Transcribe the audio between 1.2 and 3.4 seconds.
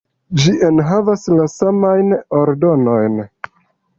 la samajn ordonojn.